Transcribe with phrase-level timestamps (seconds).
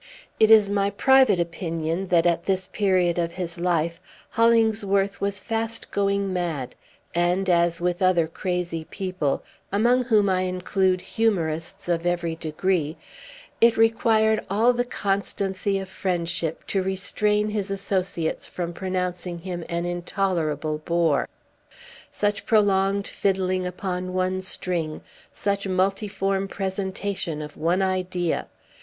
[0.39, 5.91] It is my private opinion that, at this period of his life, Hollingsworth was fast
[5.91, 6.73] going mad;
[7.13, 12.97] and, as with other crazy people (among whom I include humorists of every degree),
[13.61, 19.85] it required all the constancy of friendship to restrain his associates from pronouncing him an
[19.85, 21.27] intolerable bore.
[22.09, 28.47] Such prolonged fiddling upon one string such multiform presentation of one idea!